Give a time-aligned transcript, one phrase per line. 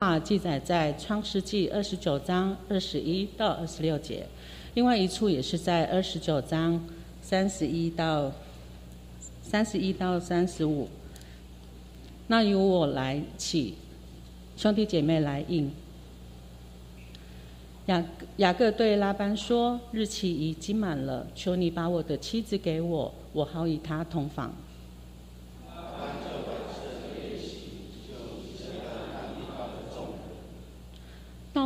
[0.00, 4.24] 啊，记载在创世纪二十九章二十一到二十六节，
[4.74, 6.80] 另外一处也是在二十九章
[7.20, 8.30] 三十一到
[9.42, 10.88] 三十一到三十五。
[12.28, 13.74] 那由我来起，
[14.56, 15.68] 兄弟姐妹来应。
[17.86, 18.04] 雅
[18.36, 24.54] 雅各对拉班说：“日期已经满了，求你把我的妻子给我，我好与她同房。”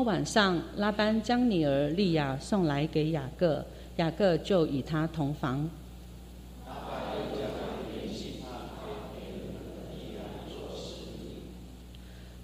[0.02, 3.64] 晚上，拉班将女儿利亚送来给雅各，
[3.96, 5.68] 雅各就与她同房。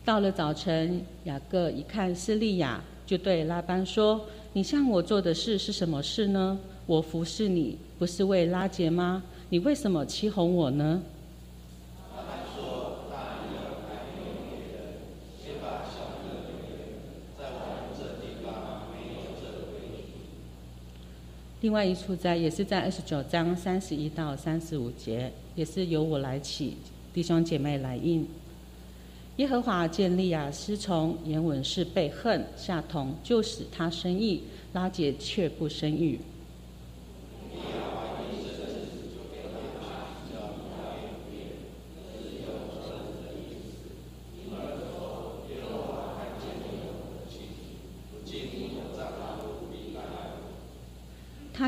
[0.05, 6.59] 到了早晨，雅各一看是利亚，就对拉班说：“你向我做的事是什么事呢？
[6.87, 9.23] 我服侍你，不是为拉杰吗？
[9.51, 11.03] 你为什么欺哄我呢？”
[21.61, 26.77] 另外一处在也是在二十九章三十一到三十五节，也是由我来起，
[27.13, 28.25] 弟兄姐妹来应。
[29.39, 34.43] 耶和华建立啊，师从，言文是被恨下同，就使他生意，
[34.73, 36.21] 拉结却不生育。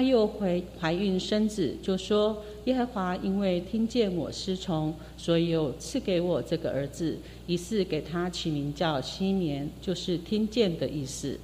[0.01, 11.39] 她又怀怀孕生子，就说：“耶和华因为听见我失从，所以有赐给我这个儿子，于是给他起名叫西年，就是听见的意思。”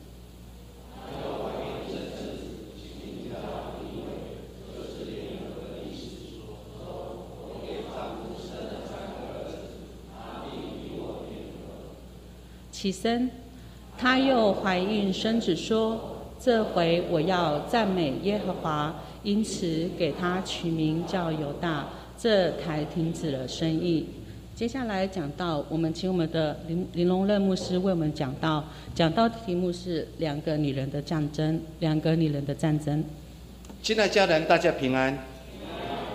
[12.73, 13.31] 起身，
[13.99, 16.16] 她又怀孕生子，说。
[16.47, 21.89] 这回我要赞美耶和华，因此给他取名叫犹大。
[22.17, 24.07] 这才停止了生意。
[24.55, 33.05] 接下来讲到，我们请我们的林林龙任牧师为我们讲到，讲到的题目是两个女人的战争，两个女人的战争。
[33.83, 35.19] 亲爱家人，大家平安。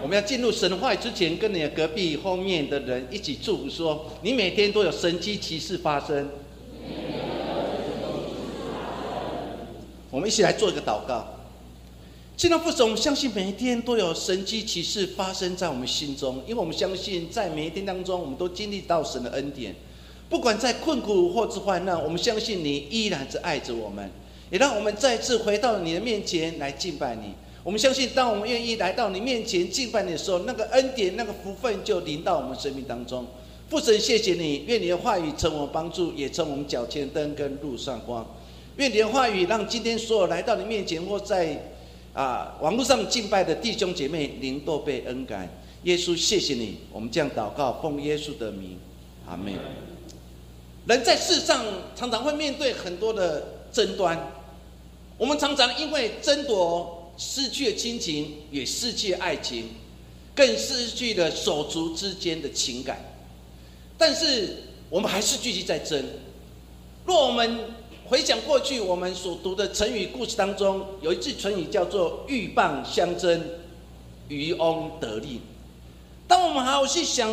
[0.02, 6.30] 我们要进入神话之前，跟你的隔壁后面的人一起祝福说：你每天都有神机骑士发生。
[10.12, 11.26] 我们一起来做一个祷告。
[12.36, 19.74] 亲爱的父神，相信每一天都有神迹奇事发生在我们心中，因为我们相信在每一天当中，我们都经历到神的恩典。
[20.30, 24.12] 不管在困苦或是患难，我们相信你依然是爱着我们，
[24.50, 27.34] 也让我们再次回到你的面前来敬拜你。
[27.64, 33.26] 我们相信，当我们愿意来到你面前敬拜你的时候，那个恩典、那个福分就临到我们生命当中。
[33.70, 38.26] 父神，谢谢你，愿你的话语成我们帮助，也成我们脚前灯跟路上光。
[38.78, 41.74] 愿你的话语让今天所有来到你面前或在
[42.14, 45.50] 啊网络上敬拜的弟兄姐妹，您都被恩感。
[45.84, 48.78] 耶稣，谢谢你，我们这样祷告，奉耶稣的名，
[49.28, 49.54] 阿门。
[50.86, 51.66] 人在世上
[51.96, 54.32] 常常会面对很多的争端，
[55.18, 59.70] 我们常常因为争夺失去了亲情，也失去爱情，
[60.36, 63.00] 更失去了手足之间的情感。
[63.98, 64.58] 但是
[64.90, 66.04] 我们还是继续在争。
[67.06, 67.60] 若我们
[68.12, 73.42] 回想过去我们所读的成语故事当中，有一句成语叫做“鹬蚌相争，
[74.28, 75.40] 渔翁得利”。
[76.28, 77.32] 当我们好好去想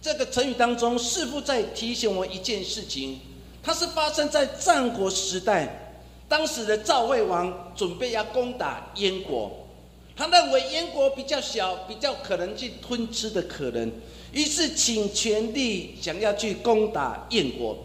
[0.00, 3.18] 这个成语当中，似乎在提醒我们一件事情：
[3.64, 5.96] 它是发生在战国时代，
[6.28, 9.50] 当时的赵惠王准备要攻打燕国，
[10.14, 13.90] 他认为燕国比较小，比较可能去吞吃的可能，
[14.30, 17.76] 于是请全力想要去攻打燕国。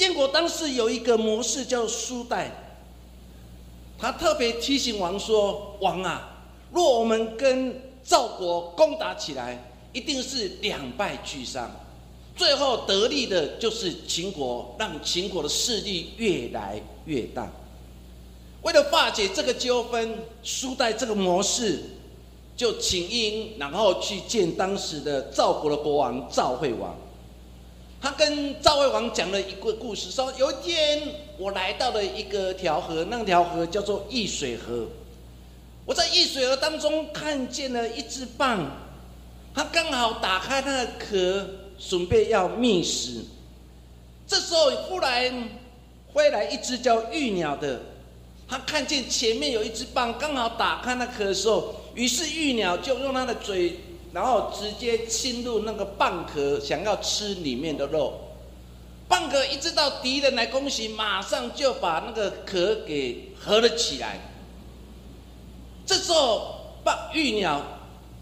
[0.00, 2.50] 燕国当时有一个模式叫苏代，
[3.98, 9.62] 他特别提醒王说：“王啊，若我们跟赵国攻打起来，
[9.92, 11.70] 一定是两败俱伤，
[12.34, 17.46] 最后得利的就是秦国，让秦国的势力越来越大。
[18.62, 21.78] 为了化解这个纠纷，苏代这个模式
[22.56, 26.96] 就请缨，然后去见当时的赵国的国王赵惠王。”
[28.00, 31.02] 他跟赵惠王讲了一个故事，说有一天
[31.36, 34.86] 我来到了一个条河，那条河叫做易水河。
[35.84, 38.60] 我在易水河当中看见了一只蚌，
[39.54, 41.46] 它刚好打开它的壳，
[41.78, 43.22] 准备要觅食。
[44.26, 45.50] 这时候忽然
[46.14, 47.82] 飞来一只叫玉鸟的，
[48.48, 53.78] 它看见前面有一只蚌刚好打开那壳的时候，于是玉鸟就用它的嘴。
[54.12, 58.20] 然后直接侵入那个蚌壳，想要吃里面的肉。
[59.08, 64.18] 蚌壳一知道敌人来攻击，马上就把那个壳给合了起来。
[65.84, 67.60] 这时候，蚌玉鸟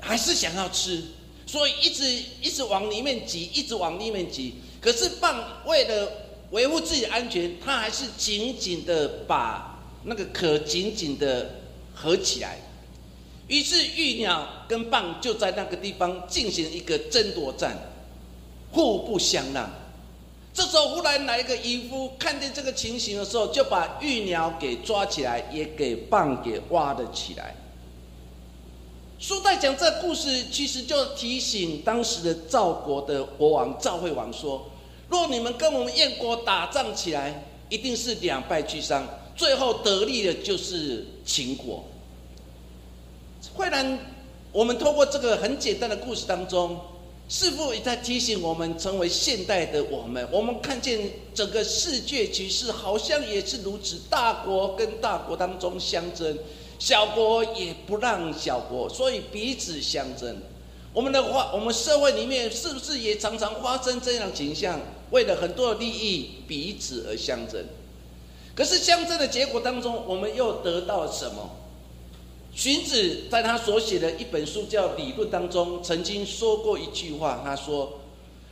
[0.01, 1.03] 还是想要吃，
[1.47, 2.05] 所以一直
[2.41, 4.55] 一直往里面挤，一直往里面挤。
[4.81, 5.35] 可是蚌
[5.67, 6.11] 为了
[6.51, 11.61] 维护自己的安全，它还是紧紧的把那个壳紧紧的
[11.95, 12.59] 合起来。
[13.49, 17.77] 于是玉鸟跟蚌就在那个地方进行一个争夺战，
[18.71, 19.69] 互不相让。
[20.55, 27.55] 这时候忽然来一个渔夫，看见这个情形的时候，就把玉鸟给抓起来，也给蚌给挖了起来。
[29.19, 34.69] 书代讲这故事，其实就提醒当时的赵国的国王赵惠王说：
[35.09, 41.85] 若你们跟我们燕国打仗起来，一定是两败俱伤，最后得利的就是秦国。
[43.55, 43.99] 忽然，
[44.53, 46.79] 我们透过这个很简单的故事当中。
[47.31, 56.39] 师父也在提醒我们，成为现代的我们，我们看见整个世界局势好像也是如此，大国跟大国当中相争，
[56.79, 60.39] 小国也不让小国，所以彼此相争。
[60.95, 64.81] 我们的话，我们社会里面是不是也常常发生这样的景象？
[65.11, 67.63] 为了很多的利益，彼此而相争。
[68.55, 71.51] 可是相争的结果当中，我们又得到什么？
[72.59, 78.01] 荀子在他所写的一本书叫《理论》当中，曾经说过一句话，他说：“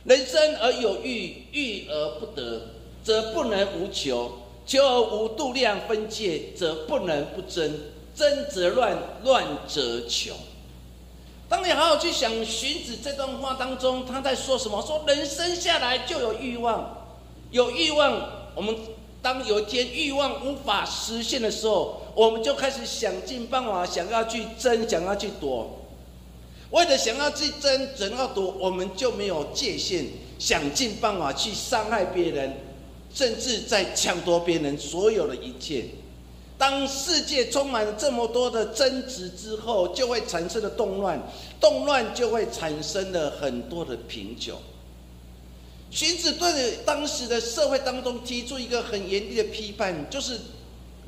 [0.07, 2.69] 人生而有欲，欲而不得，
[3.03, 4.31] 则不能无求；
[4.65, 7.69] 求而无度量分界，则不能不争；
[8.15, 10.33] 争则乱，乱则穷。”
[11.49, 14.81] 当你好好去想荀子这段话当中，他在说什么？
[14.83, 17.09] 说人生下来就有欲望，
[17.51, 18.21] 有欲望，
[18.55, 18.73] 我们。
[19.27, 25.69] 当有一天欲望无法实现的时候，我们就开始想尽办法，想要去争，想要去夺。
[26.71, 30.05] 为了想要去争，想要夺，我们就没有界限，
[30.39, 32.55] 想尽办法去伤害别人，
[33.13, 35.83] 甚至在抢夺别人所有的一切。
[36.57, 41.21] 当世界充满了这么多的争执之后，就会产生了动乱，
[41.59, 44.57] 动乱就会产生了很多的贫穷。
[45.89, 50.39] 荀子对当时的社会当中提出一个很严厉的批判，就是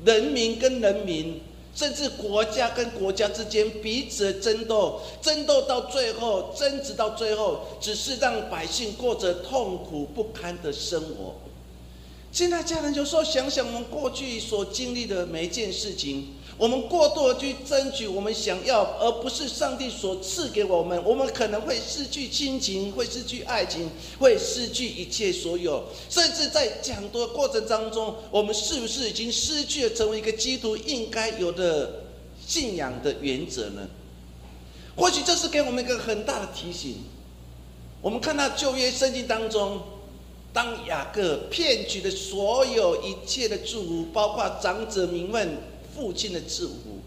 [0.04, 1.40] 人民跟人民，
[1.74, 11.34] 甚至国家跟国家之间彼此的争斗，争斗到最后，争执到最后，只是让百姓过着痛苦不堪的生活。
[12.32, 16.28] 现在家人有时候想想我们过去所经历的每一件事情。
[16.60, 21.02] 我们过度去争取我们想要，而不是上帝所赐给我们。
[21.06, 25.82] 我们可能会失去亲情，会失去爱情，会失去一切所有。
[26.10, 32.02] 甚至在讲的过程当中，我们是不是已经失去了成为一个基督应该有的
[32.46, 33.88] 信仰的原则呢？
[34.94, 36.96] 或许这是给我们一个很大的提醒。
[38.02, 39.80] 我们看到旧约圣经当中，
[40.52, 45.56] 当雅各骗取的所有一切的祝福，包括长者名分。
[45.94, 47.00] 父亲的制服，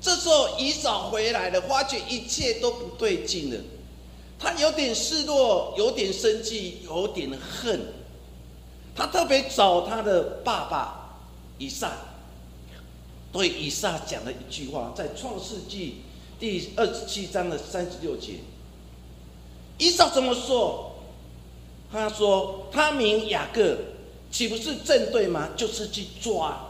[0.00, 3.60] 这时候姨嫂回来了，发觉一切都不对劲了。
[4.38, 7.80] 他有点失落，有点生气，有点恨。
[8.94, 11.18] 他特别找他的爸爸
[11.58, 11.92] 以撒，
[13.32, 16.02] 对以撒讲了一句话，在创世纪
[16.38, 18.40] 第二十七章的三十六节。
[19.78, 20.92] 以撒怎么说？
[21.92, 23.78] 他说：“他名雅各，
[24.30, 25.50] 岂不是正对吗？
[25.56, 26.65] 就是去抓。”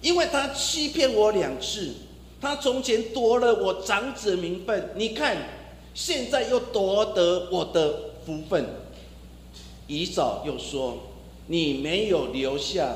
[0.00, 1.94] 因为他欺骗我两次，
[2.40, 5.36] 他从前夺了我长子名分，你看，
[5.92, 8.64] 现在又夺得我的福分。
[9.86, 10.98] 以早又说
[11.48, 12.94] ：“你没有留下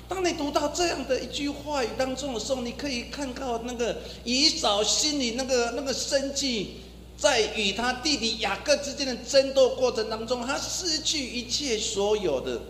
[0.08, 6.76] 当你读到这样的一句话语当中的时候，你可以看到那个以早心里那个那个生气。
[7.22, 12.60] 在与他弟弟雅各之间的争斗过程当中，他失去一切所有的，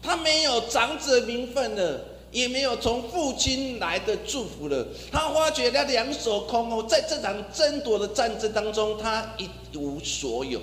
[0.00, 4.86] 他没有长者名分了，也没有从父亲来的祝福了。
[5.10, 10.60] 他发觉他两手空空，在这场争夺的战争当中，他一无所有。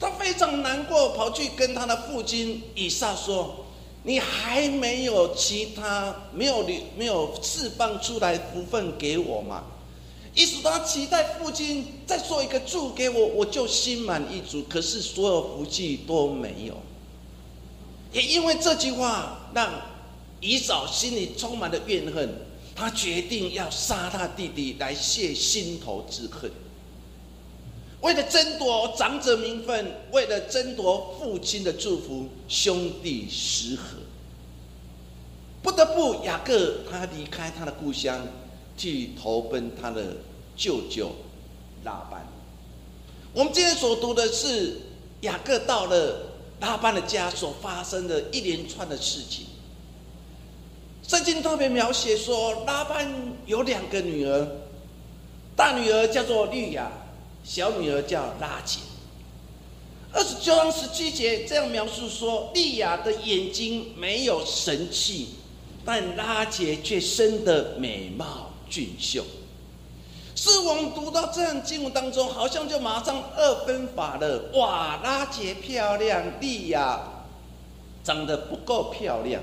[0.00, 3.64] 他非常难过，跑去跟他的父亲以撒说
[4.02, 9.62] ：“你还没有其他没有你没有释放出来福分给我吗？”
[10.36, 14.62] 意思他期待父亲再说一个祝给我，我就心满意足。
[14.68, 16.76] 可是所有福气都没有，
[18.12, 19.72] 也因为这句话，让
[20.40, 22.28] 以嫂心里充满了怨恨。
[22.74, 26.50] 他决定要杀他弟弟来泄心头之恨。
[28.02, 33.96] 为了争夺长者名分，为了争夺父亲的祝福，兄弟失和，
[35.62, 38.28] 不得不雅各他离开他的故乡。
[38.76, 40.16] 去投奔他的
[40.56, 41.10] 舅舅
[41.84, 42.26] 拉班。
[43.32, 44.80] 我们今天所读的是
[45.22, 49.46] 雅各到了拉班的家所发生的一连串的事情。
[51.06, 53.08] 圣经特别描写说，拉班
[53.46, 54.48] 有两个女儿，
[55.54, 56.90] 大女儿叫做绿雅，
[57.44, 58.80] 小女儿叫拉杰。
[60.12, 65.28] 二十九章十七节这样描述说，利亚的眼睛没有神气，
[65.84, 69.24] 但拉杰却生得美貌俊秀。
[70.34, 74.50] 是我们读到这样经文当中，好像就马上二分法了。
[74.52, 77.00] 哇，拉杰漂亮，利亚
[78.04, 79.42] 长得不够漂亮。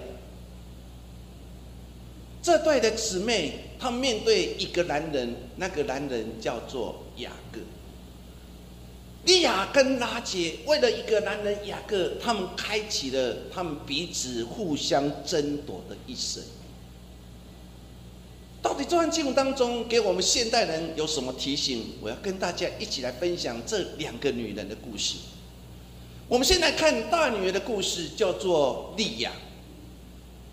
[2.44, 7.60] 这对的姊妹，她面对一个男人，那个男人叫做雅各。
[9.26, 16.44] 利亚跟拉杰为了一个男人雅各，他们开启了他们彼此互相争夺的一生。
[18.64, 21.84] 到底这段经文当中给我们现代人有什么提醒？
[22.02, 25.16] 我要跟大家一起来分享这两个女人的故事。
[26.30, 29.34] 我们先来看大女儿的故事，叫做利亚。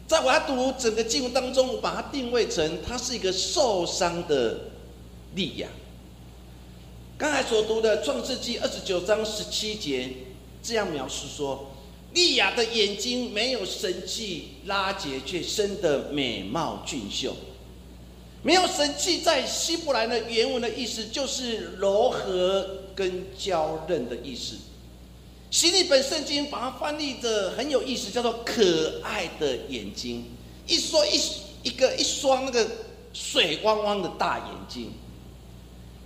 [0.08, 4.58] 在我要读整个经文当中，我把它定位成她是一个受伤的
[5.36, 5.68] 利亚。
[7.16, 10.10] 刚才所读的创世纪二十九章十七节
[10.60, 11.70] 这样描述说：
[12.12, 17.36] 利亚的眼睛没有神气，拉结却生得美貌俊秀。
[18.42, 24.56] 没有神气，在希伯来的原文的意思就是柔和跟娇嫩的意思。
[25.50, 30.24] 新译本圣经把它翻译的很有意思，叫做可爱的眼睛。
[30.66, 31.20] 一说一
[31.64, 32.66] 一个一双那个
[33.12, 34.92] 水汪汪的大眼睛。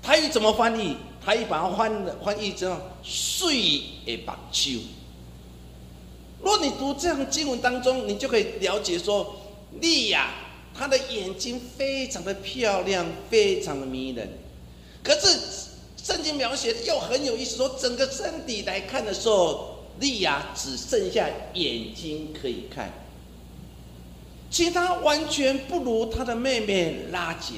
[0.02, 0.96] 台语怎么翻译？
[1.24, 4.80] 台语把它翻翻译成水的白秋。
[6.42, 9.34] 若你读这样经文当中，你就可以了解说，
[9.80, 10.34] 利亚
[10.74, 14.28] 她的眼睛非常的漂亮，非常的迷人。
[15.02, 15.38] 可是。
[16.04, 22.92] 圣经描写又很有意思，说整个身体来看的时候，利亚只剩下眼睛可以看，
[24.50, 27.54] 其他完全不如他的妹妹拉杰。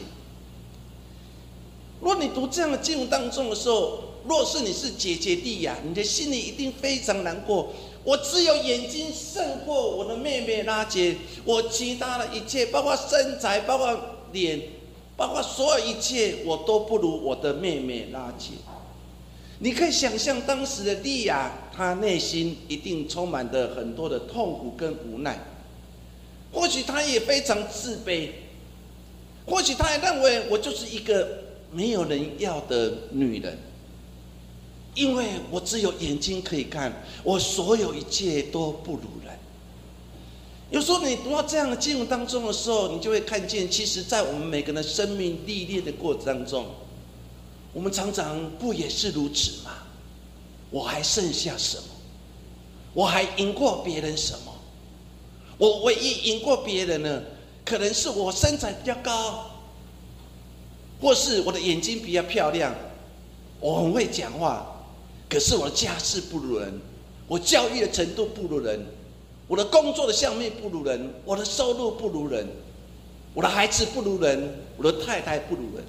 [2.00, 7.74] 若你读这样的经文当中的时候，若是你是姐姐利亚，你的心里一定非常难过。
[8.04, 14.00] 我只有眼睛胜过我的妹妹拉姐，我其他的一切，包括身材，包括
[14.32, 14.62] 脸。
[15.18, 18.50] 包括所有一切，我都不如我的妹妹拉姐。
[19.60, 25.38] 你可以想象当时的利亚，她内心一定充满着很多的痛苦跟无奈。
[26.52, 28.28] 或许她也非常自卑，
[29.46, 31.26] 或许她也认为我就是一个
[31.72, 33.56] 没有人要的女人，
[34.94, 36.92] 因为我只有眼睛可以看，
[37.24, 39.16] 我所有一切都不如。
[40.70, 46.66] 有时候你读到这样的经文当中的时候，你就会看见，其实，在我们每个人的生命历练的过程当中，
[47.72, 49.70] 我们常常不也是如此吗？
[50.70, 51.84] 我还剩下什么？
[52.92, 54.52] 我还赢过别人什么？
[55.56, 57.22] 我唯一赢过别人呢，
[57.64, 59.48] 可能是我身材比较高，
[61.00, 62.74] 或是我的眼睛比较漂亮，
[63.60, 64.84] 我很会讲话，
[65.28, 66.80] 可是我的家世不如人，
[67.28, 68.84] 我教育的程度不如人。
[69.48, 72.48] 我的工作的相面不如人，我的收入不如人，
[73.32, 75.84] 我的孩子不如人，我的太太不如人。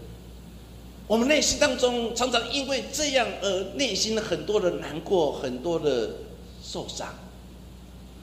[1.08, 6.12] 我们内心当中常常因为这样而内心很多的难过，很多的
[6.62, 7.16] 受伤。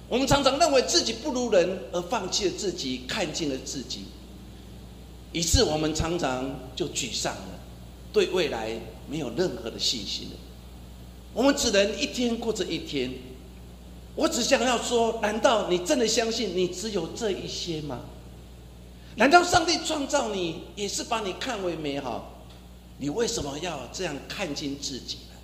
[0.08, 4.04] 我们常常认为自己不如人，而放弃了自己，看尽了自己，
[5.32, 7.58] 以致我们常常就沮丧了，
[8.12, 8.70] 对未来
[9.10, 10.36] 没有任何的信心了。
[11.32, 13.12] 我们只能一天过着一天。
[14.14, 18.00] 我只想要说，难道你真的相信你只有这一些吗？
[19.16, 22.30] 难道上帝创造你也是把你看为美好？
[22.98, 25.34] 你为什么要这样看清自己呢？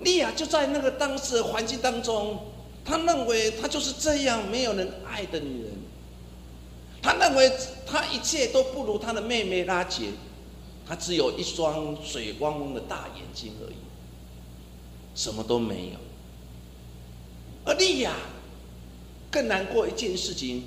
[0.00, 2.38] 利亚就在那个当时的环境当中，
[2.84, 5.72] 他认为他就是这样没有人爱的女人。
[7.02, 7.52] 他认为
[7.86, 10.08] 他一切都不如他的妹妹拉杰，
[10.88, 13.76] 他只有一双水汪汪的大眼睛而已，
[15.14, 15.98] 什么都没有。
[17.64, 18.14] 而利亚
[19.30, 20.64] 更难过一件事情，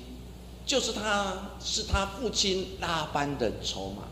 [0.66, 4.02] 就是他是他父亲拉班的筹码。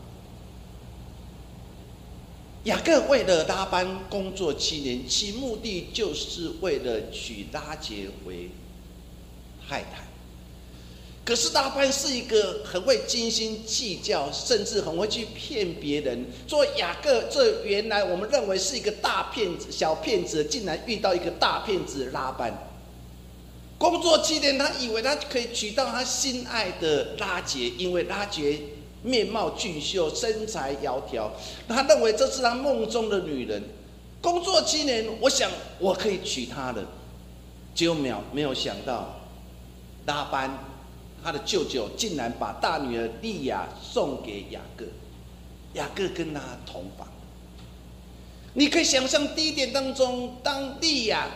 [2.63, 8.49] 雅各为了拉班工作七年，其目的就是为了娶拉杰为
[9.69, 10.07] 太太。
[11.23, 16.25] 可是拉班是一个很会精心计较，甚至很会去骗别人。
[16.47, 22.66] 说雅各这原来我们认为是一个大骗子、小骗子，竟然遇到一个大骗子拉班。
[23.77, 28.59] 工作七年，他以为他可以娶到他心爱的拉杰，因为拉杰
[29.03, 31.29] 面貌俊秀，身材窈窕，
[31.67, 33.61] 他认为这是他梦中的女人。
[34.19, 36.83] 工作七年，我想我可以娶她的，
[37.75, 39.15] 结果没有没有想到，
[40.07, 40.57] 拉班
[41.23, 44.85] 他的舅舅竟然把大女儿利亚送给雅各，
[45.73, 47.07] 雅各跟他同房。
[48.53, 51.27] 你可以想象第一点当中，当利亚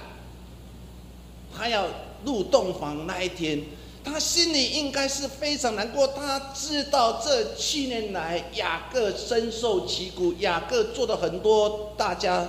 [1.55, 1.87] 他要
[2.25, 3.61] 入洞房那一天。
[4.03, 12.47] 他心里应该是非常难过，他知道这七年来雅各深受其苦，雅各做的很多大家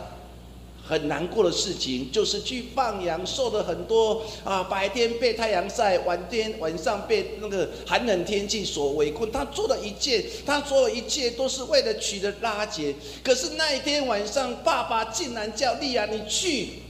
[0.83, 9.31] 很难过的事情，就是去放羊，受了很多啊，白天被太阳晒，晚天晚上被那个寒冷天气所围困。
[9.31, 12.95] 他做的一切，他所有一切都是为了取得拉结。
[13.23, 16.81] 可是那一天晚上，爸爸竟然叫利亚，你去，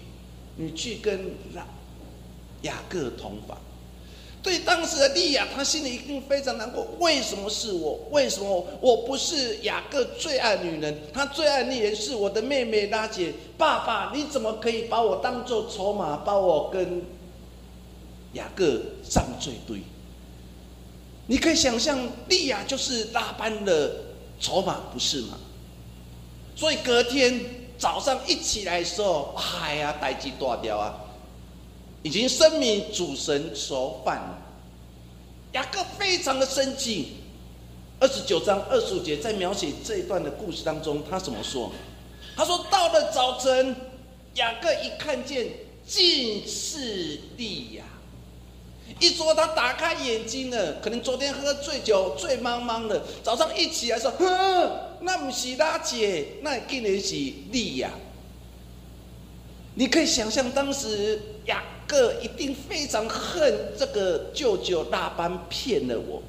[0.54, 1.66] 你去跟雅
[2.62, 3.56] 雅各同房。
[4.42, 6.84] 对当时的利亚，他心里一定非常难过。
[6.98, 8.00] 为什么是我？
[8.10, 10.98] 为什么我不是雅各最爱女人？
[11.12, 13.32] 他最爱女人是我的妹妹拉姐。
[13.56, 17.02] 爸爸，你怎么可以把我当做筹码，把我跟
[18.32, 19.80] 雅各上罪堆？
[21.28, 21.96] 你可以想象，
[22.28, 23.92] 利亚就是拉班的
[24.40, 25.38] 筹码，不是吗？
[26.56, 27.40] 所以隔天
[27.78, 30.98] 早上一起来的时候，哎呀，代志大掉啊！
[32.02, 34.20] 已经声明主神所犯，
[35.52, 37.18] 雅各非常的生气。
[38.00, 41.70] 二十九章二十五节在描写这一段的故事当中，他怎么说？
[42.34, 43.76] 他说：“到了早晨，
[44.34, 45.46] 雅各一看见，
[45.86, 47.84] 尽是利亚。
[48.98, 53.00] 一说他打开眼睛了，可能昨天喝醉酒，醉茫茫的。
[53.22, 54.70] 早上一起来说，哼，
[55.02, 57.14] 那不是拉姐，那竟然是
[57.52, 57.90] 利亚。
[59.76, 66.22] 你可以想象当时雅。”个一定非常恨这个舅舅拉班骗了我。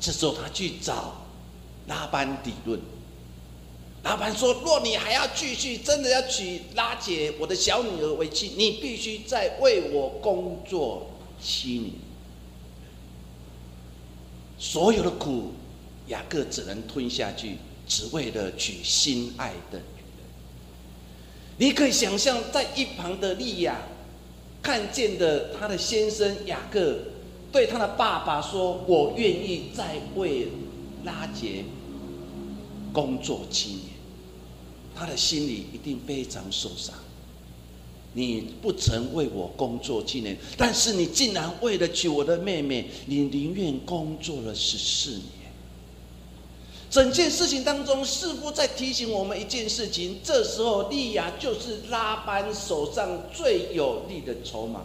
[0.00, 1.26] 这时候他去找
[1.88, 2.80] 拉班理论，
[4.04, 11.10] 拉班说：若你还要继续真的要娶拉姐我的小女儿为妻，你必须再为我工作
[11.42, 11.92] 七年。
[14.58, 15.52] 所有的苦，
[16.08, 19.80] 雅各只能吞下去，只为了娶心爱的。
[21.60, 23.82] 你可以想象，在一旁的利亚
[24.62, 26.96] 看见的他的先生雅各，
[27.52, 30.48] 对他的爸爸说：“我愿意再为
[31.04, 31.62] 拉杰
[32.94, 33.82] 工作七年。”
[34.96, 36.94] 他的心里一定非常受伤。
[38.14, 45.24] 你不曾为我工作七年，但是你竟然为了娶我的妹妹，你宁愿工作了十四年。
[46.90, 50.18] 整件事情当中，似乎在提醒我们一件事情。
[50.24, 54.82] 这时候，利亚就是拉班手上最有力的筹码。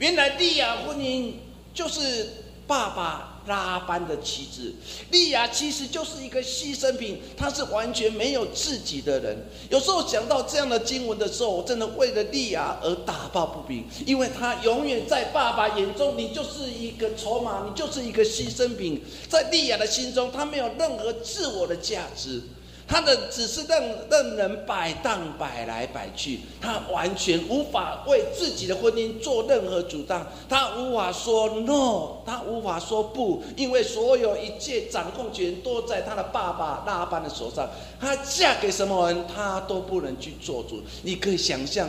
[0.00, 1.34] 原来，利亚婚姻
[1.72, 3.30] 就是爸爸。
[3.46, 4.72] 拉班的妻子
[5.10, 9.36] 莉亚其实就是一个牺牲品，她是完全没有自己的人。
[9.68, 19.02] 有时候想到这样的经文的时候，我真的为了莉亚而打抱不平，因为她永远在爸爸眼中，你就是一个筹码，你就是一个牺牲品。
[19.28, 22.40] 在莉亚的心中，她没有任何自我的价值。
[22.86, 37.68] 他的只是让让人摆荡摆来摆去，他完全无法为自己的婚姻做任何主张，他无法说 no，他无法说不，因为所有一切掌控权都在他的爸爸拉班的手上，
[37.98, 40.82] 他嫁给什么人，他都不能去做主。
[41.02, 41.88] 你可以想象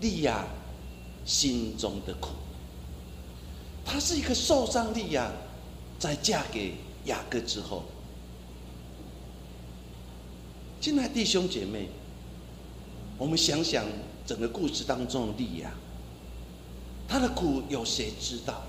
[0.00, 0.44] 利亚
[1.26, 2.28] 心中的苦，
[3.84, 5.30] 他是一个受伤利亚，
[5.98, 6.72] 在嫁给
[7.04, 7.82] 雅各之后。
[10.80, 11.88] 进来弟兄姐妹，
[13.16, 13.84] 我们想想
[14.24, 15.72] 整个故事当中的利亚，
[17.08, 18.62] 他的苦有谁知道？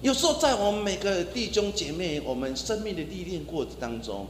[0.00, 4.26] 有时候在我们每个弟兄姐妹，我们生命的历练过程当中。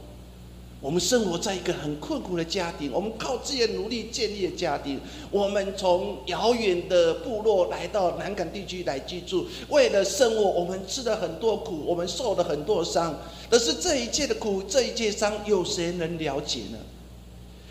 [0.83, 4.99] 我们生活在一个很困苦的家庭，我们靠自己的努力建立的家庭。
[5.31, 13.17] 我们从遥远的部落来到南港地区来居住，为了生活，我们吃了很多苦，我们受了很多伤。
[13.49, 16.77] 可是这一切的苦，这一切伤，有谁能了解呢？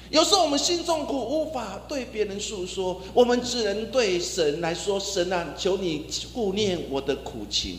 [0.08, 7.78] 有时候我们心中苦，无法对别人诉说，我们只能对神来说：“神啊，求你顾念我的苦情。”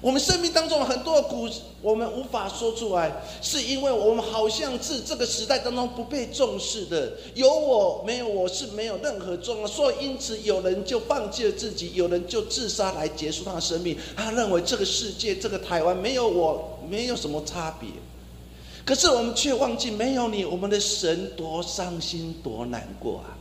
[0.00, 1.48] 我们生命当中很多的苦，
[1.80, 7.14] 我们无法说出来，是因为我们好像是这个时代当中不被重视的。
[7.34, 13.96] 有我没有我是没有任何重要，所以因此有人就放弃了自己，有人就自杀来结束他的生命。
[14.14, 17.88] 他认为这个世界、这个台湾没有我，没有什么差别。
[18.84, 23.34] 可是我们却忘记，没有你，我们的神多伤心、多难过啊！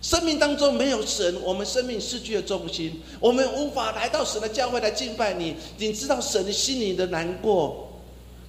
[0.00, 5.56] 生命当中没有神，我们生命失去了重心，我们无法来到神的教会来敬拜你。
[5.76, 7.88] 你知道神心里的难过，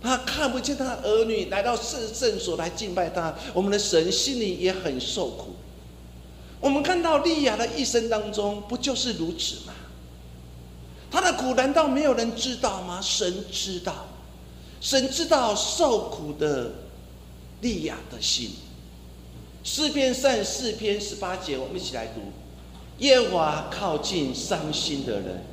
[0.02, 5.56] 他看不见他儿女来到圣圣所来敬拜他，我们的神心里也很受苦。
[6.62, 9.74] 我们看到利亚的一生当中，不就是如此吗？
[11.10, 13.02] 他的苦难道没有人知道吗？
[13.02, 14.06] 神知道，
[14.80, 16.70] 神知道受苦的
[17.62, 18.52] 利亚的心。
[19.72, 22.22] 四篇三四篇十八节，我们一起来读：
[23.06, 25.44] 耶和华靠近伤心的人，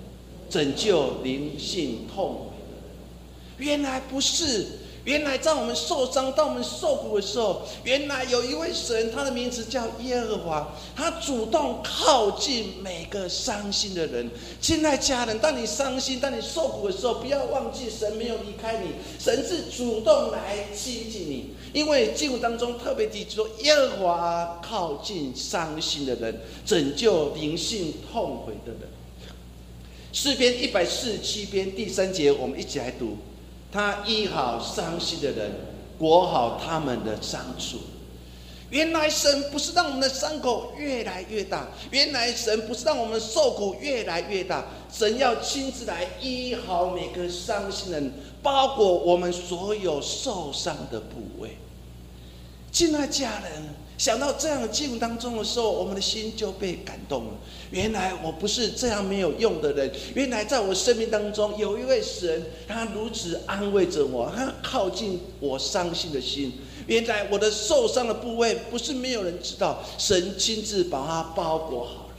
[0.49, 2.47] 拯救灵性痛。
[3.59, 4.69] 原来不是，
[5.07, 14.29] 原来在我们受伤、当我们受苦的时候，原来有一位神，他的名字叫耶和华，他主动靠近每个伤心的人。
[14.61, 21.55] 亲爱家人，当你伤心、当你受苦的时候，不要忘记神没有离开你，神是主动来亲近你。
[21.73, 28.91] 因为经文当中特别提出，耶和华靠近伤心的人，拯救灵性痛悔的人。
[30.13, 33.17] 诗篇一百四十七篇第三节，我们一起来读。
[33.71, 35.53] 他医好伤心的人，
[35.99, 37.79] 裹好他们的伤处。
[38.71, 51.57] 原来神不是让我们的伤口越来越大，原来神不是让我们的受苦越来越大，神要亲自来医好每个伤心人，包裹我们所有受伤的部位。
[52.73, 53.86] 亲爱家人。
[53.99, 57.31] 想到这样的境当中的时候，我们的心就被感动了。
[57.71, 66.53] 原来我不是这样没有用的人，原来在我生命当中有一位神，他如此安慰着我，他靠近我伤心的心。
[66.87, 72.15] 原来我的受伤的部位不是没有人知道，神亲自把它包裹好了。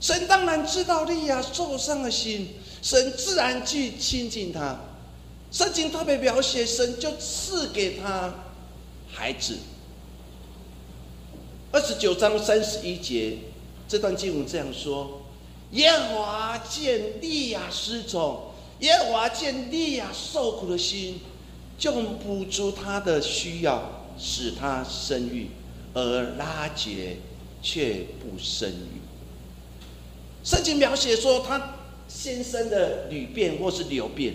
[0.00, 2.48] 神当然知道利亚受伤的心，
[2.82, 4.78] 神自然去亲近他。
[5.50, 8.34] 圣经特别描写，神就赐给他
[9.10, 9.56] 孩子。
[11.70, 13.36] 二十九章三十一节，
[13.86, 15.20] 这段经文这样说：
[15.72, 21.20] 耶和华见利亚失宠，耶和华见利亚受苦的心，
[21.78, 25.48] 就补足他的需要，使他生育，
[25.92, 27.18] 而拉结
[27.60, 29.02] 却不生育。
[30.42, 31.74] 圣经描写说，他
[32.08, 34.32] 先生的女变或是流变，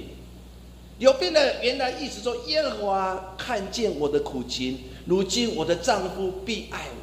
[1.00, 6.86] 流变的原来意思说，耶和华看见我的苦情，如今我的丈夫必爱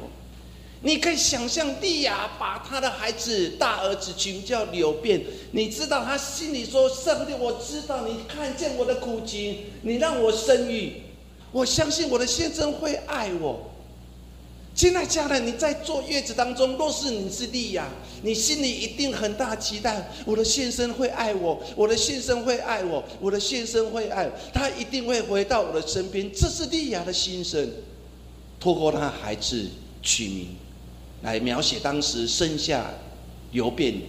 [0.83, 5.21] 你可以想象，利亚把他的孩子大儿子取名叫柳变。
[5.51, 10.93] 你知道他心里说：“上帝，我知道你看见我的苦情，你让我生育，
[11.51, 13.69] 我相信我的先生会爱我。”
[14.73, 17.87] 亲爱家人，你在坐月子当中，若是你是利亚，
[18.23, 26.31] 你心里一定很大期待，我的先生会爱我，我的先生会爱我，我的先生会爱，他一定会回到我的身边。
[26.33, 27.69] 这是利亚的心声，
[28.59, 29.67] 透过他孩子
[30.01, 30.47] 取名。
[31.21, 32.91] 来描写当时身下
[33.51, 34.01] 游遍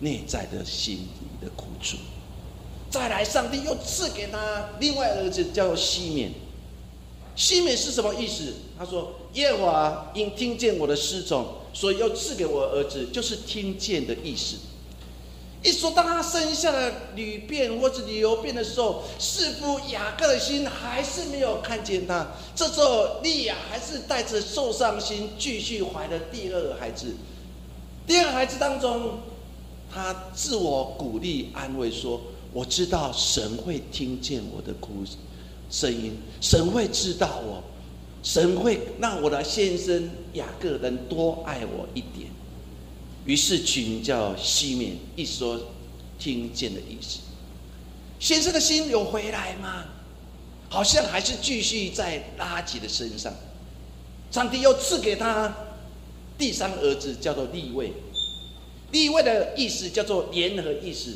[0.00, 1.08] 内在的心
[1.40, 1.96] 的苦楚。
[2.90, 6.30] 再来，上帝又赐给他另外儿子，叫做西缅。
[7.34, 8.52] 西缅是什么意思？
[8.78, 14.56] 他说：“耶和华因听见我的失种，所以又赐给我儿子，就是听见的意思。”
[15.64, 22.28] 一说，当他生下了女变或者流变的时候，似乎雅各的心还是没有看见他。
[22.54, 27.16] 这时候，利亚还是带着受伤心，继续怀了第二个孩子。
[28.06, 29.20] 第二个孩子当中，
[29.90, 32.20] 他自我鼓励安慰说
[32.52, 35.02] ：“我知道神会听见我的哭
[35.70, 37.64] 声音，神会知道我，
[38.22, 42.28] 神会让我的先生雅各能多爱我一点。”
[43.24, 45.60] 于是取名叫西缅，一说
[46.18, 47.20] 听见的意思。
[48.20, 49.84] 先生的心有回来吗？
[50.68, 53.32] 好像还是继续在拉吉的身上。
[54.30, 55.54] 上帝又赐给他
[56.36, 57.92] 第三儿子，叫做立位。
[58.90, 61.14] 立位的意思叫做联合意思。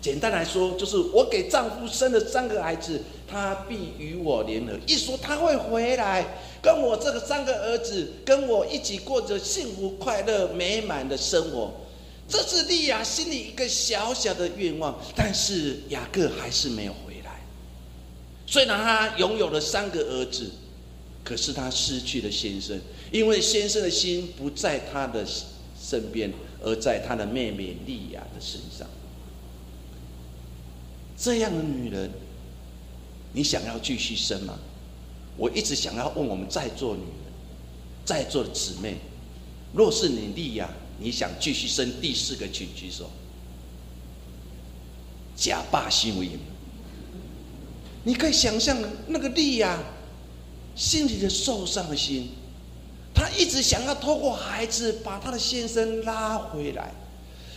[0.00, 4.72] 简单来说，就是我给丈夫生了三个孩子，他必与我联合。
[4.86, 6.24] 一说他会回来，
[6.66, 11.72] 跟我这个三个儿子跟我一起过着幸福、快乐、美满的生活。
[12.28, 17.40] 这是利亚心里一个小小的愿望，但是雅各还是没有回来。
[18.48, 20.50] 虽然他拥有了三个儿子，
[21.22, 22.76] 可是他失去了先生，
[23.12, 25.24] 因为先生的心不在他的
[25.80, 26.32] 身边，
[26.64, 28.88] 而在他的妹妹利亚的身上。
[31.16, 32.10] 这样的女人，
[33.32, 34.58] 你想要继续生吗？
[35.36, 37.32] 我一直想要问我们在座女人，
[38.04, 38.96] 在座的姊妹，
[39.72, 40.68] 若是你利亚，
[40.98, 43.10] 你想继续生第四个，请举手。
[45.36, 46.30] 假霸心为
[48.04, 48.74] 你可以想象
[49.08, 49.78] 那个利亚
[50.74, 52.30] 心里的受伤的心，
[53.12, 56.94] 她一直想要透过孩子把她的先生拉回来，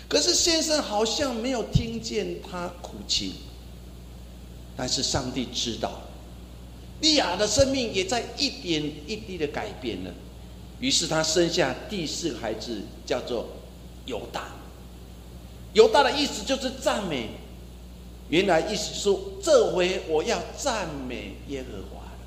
[0.09, 3.35] 可是先生好像没有听见她哭泣。
[4.75, 6.01] 但是上帝知道，
[7.01, 10.11] 利亚的生命也在一点一滴的改变了。
[10.79, 13.47] 于是他生下第四个孩子，叫做
[14.05, 14.49] 犹大。
[15.73, 17.29] 犹大的意思就是赞美。
[18.29, 22.17] 原来意思说，这回我要赞美耶和华了。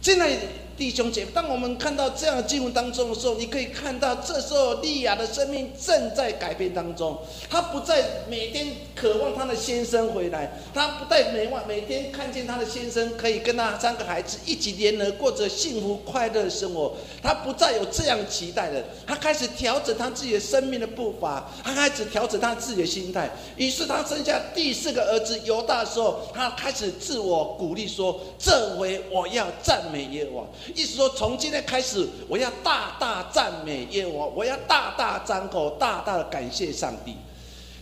[0.00, 0.38] 现在。
[0.80, 7.18] 弟兄姐妹，当我们看到这样的经文当中的时候，你可以看到，这时候利亚的生命正在改变当中。
[7.50, 16.96] 她不再每天渴望她的先生回来，她不再每晚每天看见她的先生可以跟她三个孩子一起联合过着幸福快乐的生活。
[17.22, 23.30] 她不再有这样期待了，她开始调整她自己的生命的步伐，她开始调整她自己的心态。
[23.56, 37.14] 于是她生下第四个儿子犹大的时候，她开始自我鼓励说：“这回我要赞美耶和华。”意思说，从今天开始，我要大大赞美耶和华，我要大大张口，大大的感谢上帝。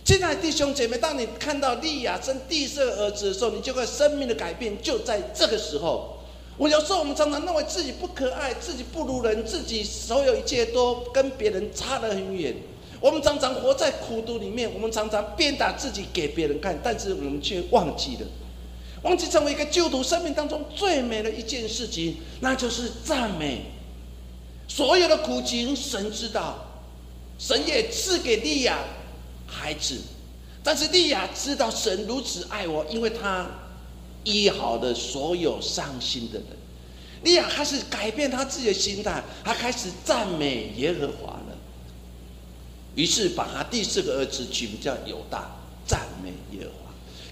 [0.03, 6.17] 亲爱的弟兄姐妹，当你看到利亚生第四个儿子的时候，你就会生命的改变就在这个时候。
[6.57, 12.55] 我有时候我们常常认为自己不可爱，自己不如人，自己所有一切都跟别人差得很远。
[12.99, 18.27] 我们常常活在苦读里面，我们常常鞭打自己给别人看，但是我们却忘记了。
[19.03, 23.61] 忘记成为一个救徒生命当中最美的一件事情，那就是赞美。
[24.67, 26.59] 所有的苦情，神知道，
[27.37, 28.77] 神也赐给利亚
[29.47, 29.99] 孩子，
[30.63, 33.47] 但是利亚知道神如此爱我，因为他
[34.23, 36.47] 医好了所有伤心的人。
[37.23, 41.57] 利亚开始改变他自己的心态，他开始赞美耶和华了。
[42.95, 45.49] 于是把他第四个儿子取名叫犹大，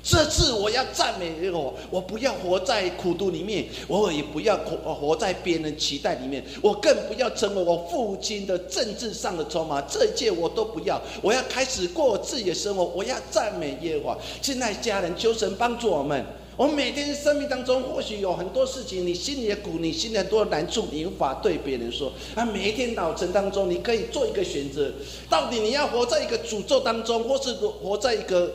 [0.10, 9.82] 这次我要赞美我，我不要活在苦读里面，我也不要活活在别人期待里面，我更不要成为我父亲的政治上的筹码。
[9.82, 12.86] 这一切我都不要，我要开始过自己的生活。
[12.86, 14.18] 我要赞美耶和华。
[14.42, 16.26] 现在家人，求神帮助我们。
[16.56, 22.14] 我们每天生命当中，或许有很多事情，你心里的苦，你心里很多难处，你无法对别人说。
[22.34, 24.90] 啊，每一天早晨当中，你可以做一个选择：
[25.30, 28.50] 到底你要活在一个诅咒当中，或是活在一个？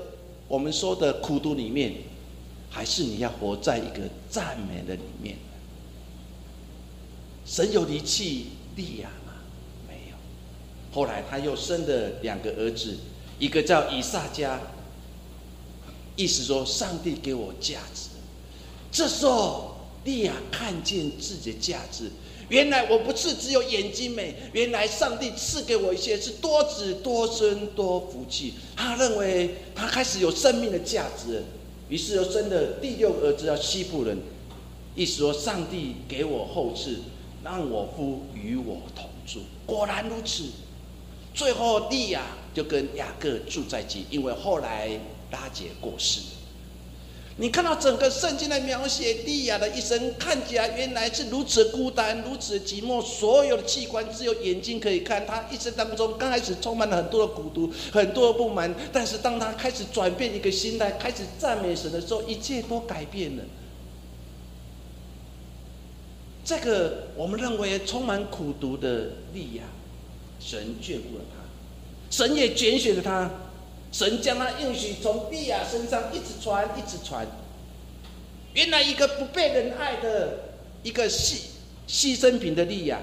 [0.53, 1.95] 我们说的苦读里面，
[2.69, 5.35] 还是你要活在一个赞美的里面。
[7.47, 9.33] 神有离弃利亚吗？
[9.89, 10.17] 没有。
[10.95, 12.99] 后来他又生了两个儿子，
[13.39, 14.61] 一个叫以撒加，
[16.17, 18.11] 意思说上帝给我价值。
[18.91, 22.11] 这时候利亚看见自己的价值。
[22.53, 28.53] 原来我不是只有眼睛美，原来上帝赐给我一些是多子多孙多福气。
[28.77, 31.43] 他认为他开始有生命的价值，
[31.89, 34.19] 于是又生了第六个儿子叫西布人，
[34.95, 36.99] 意思说上帝给我后赐，
[37.43, 39.41] 让我夫与我同住。
[39.65, 40.45] 果然如此，
[41.33, 44.91] 最后利亚就跟雅各住在一起，因为后来
[45.31, 46.21] 拉结过世。
[47.43, 55.27] 你看到整个圣经的描写，利亚的一生看起来原来是如此孤单，如此寂寞，所有的器官只有眼睛可以看。
[55.27, 63.43] 他一生当中刚开始充满了很多的孤独，很多的不满，但是当他开始转变一个心态，开始赞美神的时候，一切都改变了。
[66.45, 69.65] 这个我们认为充满苦读的利亚，
[70.39, 71.43] 神眷顾了他，
[72.09, 73.29] 神也拣选了他。
[73.93, 77.27] 神将他应许从利亚身上一直传，一直传。
[78.55, 81.43] 原来一个不被人爱的一个牺
[81.87, 83.01] 牺牲品的利亚，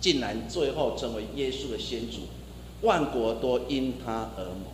[0.00, 2.20] 竟然最后成为耶稣的先祖，
[2.82, 4.70] 万国都因他而蒙福。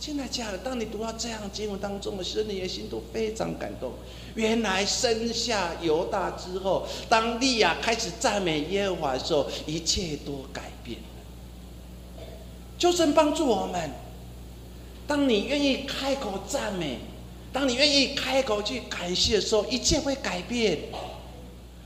[0.00, 3.92] 现在家人，当你读到这样经文当中的时候，你的心都非常感动。
[4.34, 10.79] 原来生下犹大之后，当利亚开始赞美耶和华的时候，一切都改变。
[12.80, 13.90] 求神帮助我们。
[15.06, 16.98] 当你愿意开口赞美，
[17.52, 20.78] 当你愿意开口去感谢的时候，一切会改变。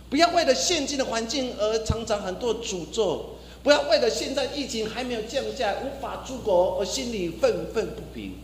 [0.08, 8.36] 不要为了现今的环境而常常很多诅咒，不要为了现在疫情还没有降下无法出国而心里愤愤不平。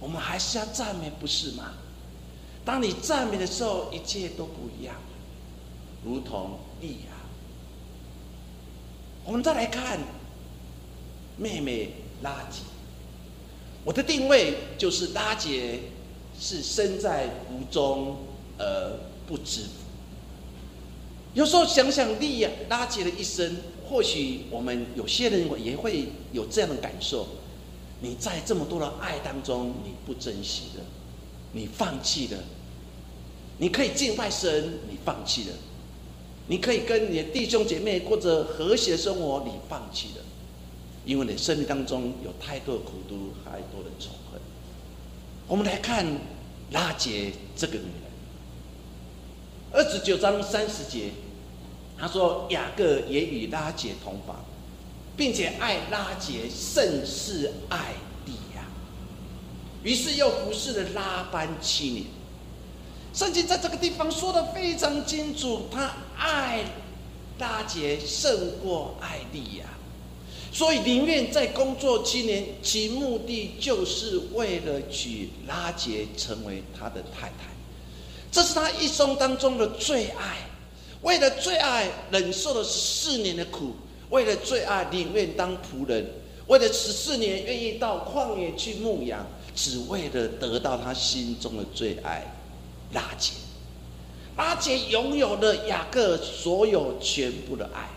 [0.00, 1.74] 我们还是要赞美，不是吗？
[2.64, 4.94] 当你赞美的时候，一切都不一样，
[6.02, 7.12] 如同利亚。
[9.26, 9.98] 我们再来看。
[11.36, 11.90] 妹妹
[12.22, 12.60] 拉杰，
[13.84, 15.80] 我的定位就是拉杰
[16.38, 18.16] 是身在福中
[18.58, 19.68] 而不知福。
[21.34, 23.56] 有时候想想利亚拉杰的一生，
[23.88, 27.26] 或许我们有些人也会有这样的感受：
[28.00, 30.82] 你在这么多的爱当中，你不珍惜的，
[31.52, 32.38] 你放弃了；
[33.56, 35.54] 你可以敬拜神，你放弃了；
[36.48, 40.24] 你可以跟你的弟兄姐妹过着和谐生活，你放弃了。
[41.04, 44.40] 因为你生命当中有太多的苦毒，太多的仇恨。
[45.48, 46.06] 我们来看
[46.70, 48.12] 拉杰这个女人，
[49.72, 51.10] 二十九章三十节，
[51.98, 54.44] 他说雅各也与拉杰同房，
[55.16, 58.64] 并且爱拉杰甚是爱弟呀，
[59.82, 62.04] 于是又服侍了拉班七年。
[63.12, 66.64] 圣经在这个地方说的非常清楚，他爱
[67.38, 69.66] 拉杰胜过爱利亚。
[70.52, 77.48] 所以宁愿在工作七年，其目的就是为了娶拉杰成为他的太太，
[78.30, 80.36] 这是他一生当中的最爱。
[81.00, 83.74] 为了最爱，忍受了四年的苦；
[84.10, 86.04] 为了最爱，宁愿当仆人；
[86.46, 92.22] 为了十四年，愿意到旷野去牧羊，只为了得到他心中的最爱
[92.92, 93.32] 拉杰。
[94.36, 97.88] 拉杰拥有了雅各所有全部的爱。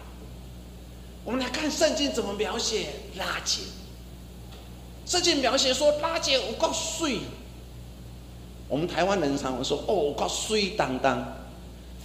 [1.25, 3.63] 我们来看圣经怎么描写拉杰。
[5.07, 7.17] 圣经描写说拉杰我够水，
[8.69, 11.35] 我们台湾人常说哦我够水当当，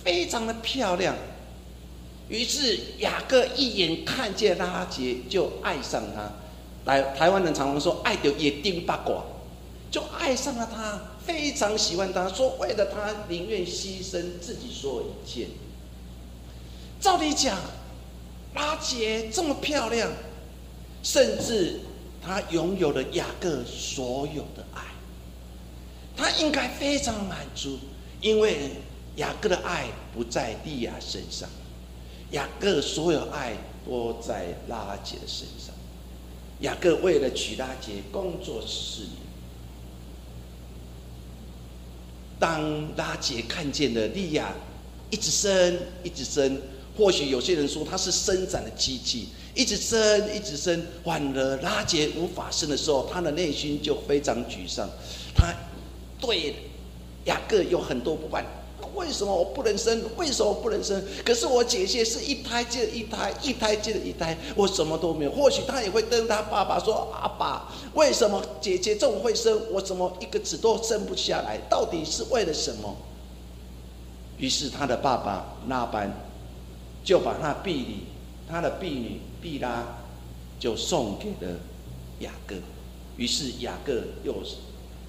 [0.02, 1.14] 非常的漂亮。
[2.28, 6.30] 于是雅各一眼看见拉杰就爱上他。
[6.86, 9.22] 来台湾人常常说爱的也丁八卦，
[9.90, 15.48] 就爱上了他，非常喜欢他，说为了他宁愿牺牲自己所有一切。
[16.98, 17.58] 照理讲。
[18.54, 20.10] 拉杰这么漂亮，
[21.02, 21.80] 甚至
[22.20, 24.82] 她拥有了雅各所有的爱，
[26.16, 27.78] 她应该非常满足，
[28.20, 28.72] 因为
[29.16, 31.48] 雅各的爱不在利亚身上，
[32.32, 33.54] 雅各所有爱
[33.86, 35.74] 都在拉杰的身上。
[36.60, 39.12] 雅各为了娶拉杰工作十年，
[42.38, 44.52] 当拉杰看见了利亚
[45.10, 46.60] 一直生，一直生。
[46.96, 54.88] 或许有些人说他是生长的机器，一直生，一直生，反而拉结无法生的时候，他的内心就非常沮丧。
[55.34, 55.54] 他
[56.20, 56.54] 对
[57.24, 58.44] 雅各有很多不满，
[58.94, 60.02] 为什么我不能生？
[60.16, 61.02] 为什么不能生？
[61.24, 65.30] 可是我姐姐是一胎接了一胎，一胎接了一胎，我什么都没有。
[65.30, 71.56] 或许他也会跟他爸爸说：“阿爸，为什么姐姐这么会生，我怎么一个子都生不下来？
[71.70, 72.94] 到底是为了什么？”
[74.36, 76.29] 于是他的爸爸那班。
[77.10, 77.96] 就把他婢女，
[78.48, 79.84] 他的婢女毕拉，
[80.60, 81.58] 就送给了
[82.20, 82.54] 雅各。
[83.16, 84.40] 于是雅各又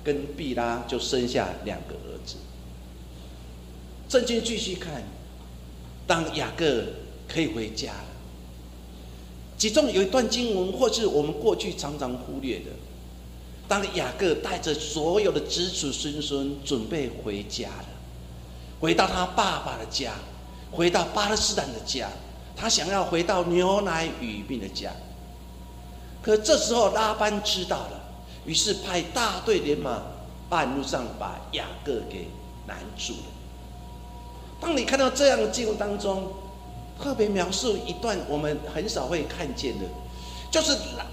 [0.04, 2.38] 跟毕拉就生下两个儿子。
[4.10, 5.04] 圣经继续看，
[6.08, 6.86] 当雅各
[7.28, 8.08] 可以回家了，
[9.56, 12.72] 其中有一段经文，或是我们过去常常忽略的。
[13.68, 17.86] 当雅各带着所有的子子孙孙准备回家了，
[18.80, 20.16] 回到他爸爸的家。
[20.72, 22.08] 回到巴勒斯坦的家，
[22.56, 24.90] 他想要回到牛奶与蜜的家。
[26.22, 28.00] 可这时候拉班知道了，
[28.46, 30.02] 于是派大队人马
[30.50, 32.28] 半路上把雅各给
[32.68, 33.24] 拦住了。
[34.62, 36.32] 当你看到这样的记录当中，
[37.02, 39.86] 特别描述一段我们很少会看见的，
[40.52, 41.06] 就是拉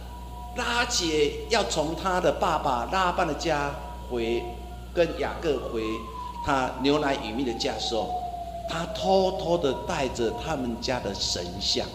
[0.56, 3.74] 拉杰要从他的爸爸拉班的家
[4.08, 4.42] 回，
[4.94, 5.82] 跟雅各回
[6.44, 8.27] 他牛奶与蜜的家时候。
[8.68, 11.86] 他偷偷的带着他们家的神像。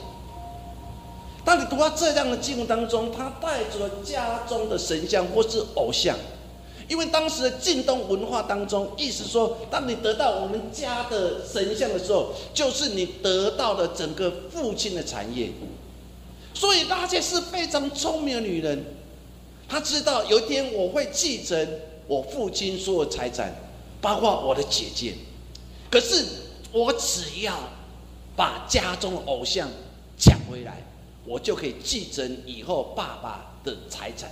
[1.46, 6.18] 当你读到这样的经文当中，他带着家中的神像或是偶像，
[6.88, 15.50] 因为当时的晋东文化当中，意思说，当你得到我们家的神像的时候，就是你得到了整个父亲的产业。
[16.54, 18.86] 所以拉杰是非常聪明的女人，
[19.68, 21.68] 她知道有一天我会继承
[22.08, 23.54] 我父亲所有财产，
[24.00, 25.14] 包括我的姐姐。
[25.92, 26.26] 可是。
[26.74, 27.58] 我只要
[28.36, 29.70] 把家中的偶像
[30.18, 30.84] 抢回来，
[31.24, 34.30] 我就可以继承以后爸爸的财产。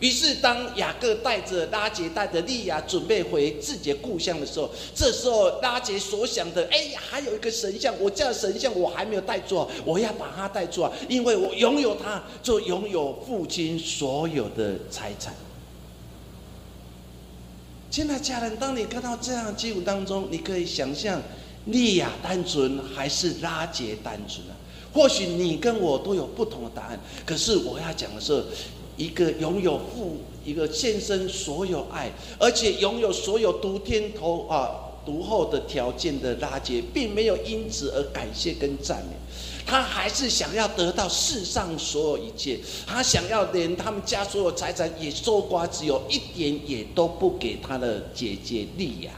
[0.00, 15.34] 于是，当雅各带着拉杰带着利亚准备回自己的故乡的时候，这时候拉杰所想的，哎呀，还有一个神像，我家的神像我还没有带住，我要把它带住啊，因为我拥有它，就拥有父亲所有的财产。
[17.90, 21.22] 亲爱的家人，当你看到这样的记录当中，你可以想象。
[21.66, 24.54] 利亚单纯还是拉杰单纯呢？
[24.92, 27.00] 或许你跟我都有不同的答案。
[27.24, 28.44] 可是我要讲的是，
[28.96, 34.70] 一个拥有父，一个献身所有爱，而且拥有所有独天头啊
[35.06, 39.16] 独厚的条件的拉杰，并没有因此而感谢跟赞美，
[39.64, 49.10] 他还是想要得到世上所有一切，他想要连他们家所有财产也收刮，只有一点也都不给他的姐姐利亚。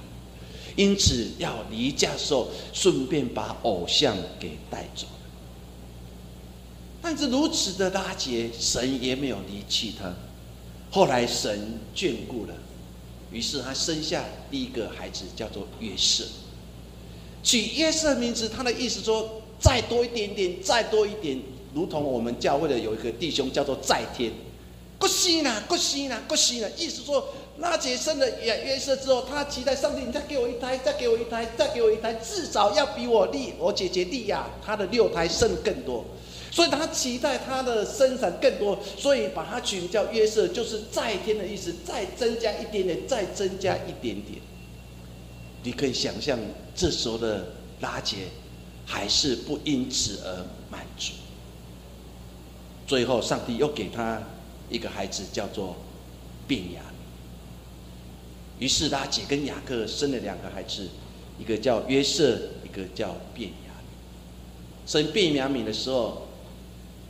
[0.77, 5.13] 因此，要离家的时候，顺便把偶像给带走了。
[7.01, 10.13] 但是如此的拉结，神也没有离弃他。
[10.91, 12.55] 后来，神眷顾了，
[13.31, 16.25] 于是他生下第一个孩子，叫做约瑟。
[17.45, 21.39] 取约瑟名字，他的意思说再多一点点，再多一点，
[21.73, 24.33] 如同我们教会的有一个弟兄叫做在天，
[24.99, 27.29] 过西呢，过西呢，过西呢，意思说。
[27.59, 36.05] 拉杰生了约约瑟之后，他期待上帝，你再给我一胎，再给我一胎，再给我一胎，至少要比我利我姐姐利亚她的六胎生更多，
[36.51, 44.41] 所以他期待他的生产更多，所以把他取名叫约瑟，就是再添的意思，再增加一点点，再增加一点点。
[45.63, 46.37] 你可以想象，
[46.75, 47.47] 这时候的
[47.81, 48.17] 拉杰
[48.85, 51.13] 还是不因此而满足。
[52.87, 54.21] 最后，上帝又给他
[54.69, 55.77] 一个孩子，叫做
[56.49, 56.81] 便雅。
[58.65, 60.89] 于是拉姐跟雅各生了两个孩子，
[61.39, 62.35] 一个叫约瑟，
[62.65, 64.91] 一个叫便雅悯。
[64.91, 66.29] 生便雅悯的时候，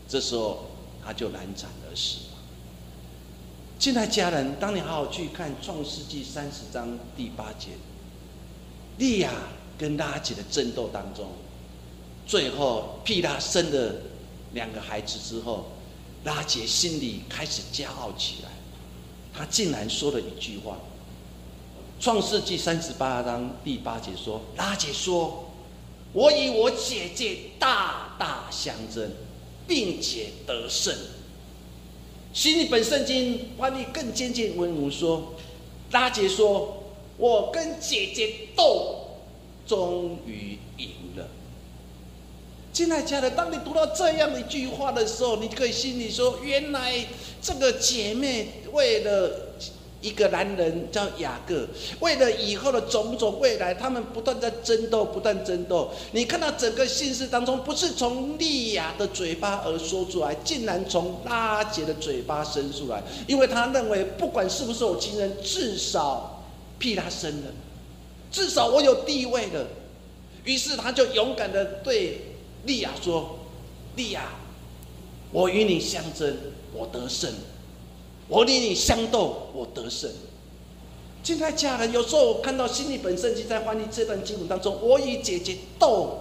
[0.09, 0.69] 这时候
[1.05, 2.17] 他就难产而死。
[2.33, 2.39] 了。
[3.79, 7.69] 现在家人，当你好好去看《创世纪》三十章第八节，
[8.99, 9.31] 利亚
[9.79, 11.29] 跟拉姐的争斗当中，
[12.27, 13.95] 最后毗拉生了
[14.55, 15.67] 两个孩子之后，
[16.25, 18.51] 拉姐心里开始骄傲起来，
[19.33, 20.77] 他竟然说了一句话。
[22.05, 25.43] 创世纪三十八章第八节说：“拉姐说，
[26.13, 29.11] 我与我姐姐大大相争，
[29.67, 30.95] 并且得胜。”
[32.35, 35.33] 新日本圣经翻译更坚定温柔说
[35.93, 36.77] ：“拉姐说，
[37.17, 38.97] 我跟姐姐斗，
[39.67, 41.27] 终于赢了。”
[42.75, 47.03] 亲爱的家人，当你读到这样的一句话的时候，你可以心里说：“原来
[47.41, 49.41] 这个姐妹为了……”
[50.05, 51.67] 一个男人叫雅各，
[52.01, 55.91] 为了以后的种种未来，他们不断在争斗，不断争斗。
[56.13, 66.45] 你看到整个姓氏当中，不是从利亚的嘴巴而说出来，竟然从拉杰的嘴巴生出来，因为他认为，不管是不是我亲人，至少
[66.79, 67.51] 替他生了，
[68.31, 69.67] 至少我有地位了。
[70.45, 72.35] 于是他就勇敢的对
[72.67, 73.39] 利亚说
[73.97, 74.35] ：“利亚，
[75.33, 76.37] 我与你相争，
[76.75, 77.33] 我得胜。”
[78.29, 80.11] 我与你相斗，我得胜。
[81.23, 86.21] 现在家人，有时候我看到心里本圣经在翻译这段经文当中，我与姐姐斗。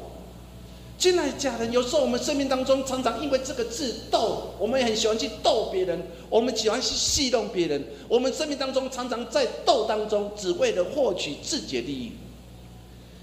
[0.98, 7.86] 现在家人，有时候我们生命当中常常因为这个字斗，我们也很喜欢去斗别人，我们喜欢去戏弄别人。
[8.08, 12.14] 我们生命当中常常在斗当中，只为了获取自己的利益。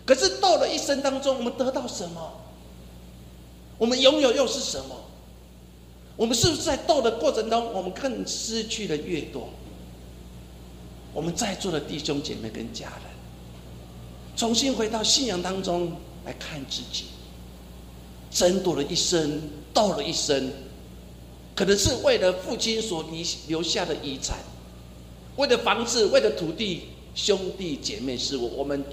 [0.05, 2.33] 可是斗的一生当中，我们得到什么？
[3.79, 5.00] 我们拥有又是什么？
[6.21, 9.49] 我们是不是在斗的过程当中，我们更失去的越多？
[11.15, 13.05] 我们在座的弟兄姐妹跟家人，
[14.37, 15.93] 重新回到信仰当中
[16.27, 17.07] 来看自己，
[18.31, 19.41] 争夺了一生，
[19.73, 20.53] 斗了一生，
[21.55, 24.37] 可能是为了父亲所遗留下的遗产，
[25.37, 26.83] 为了房子，为了土地，
[27.15, 28.47] 兄弟姐妹是我。
[28.47, 28.85] 我们